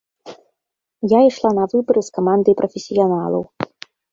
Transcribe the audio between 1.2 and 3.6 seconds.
ішла на выбары з камандай прафесіяналаў.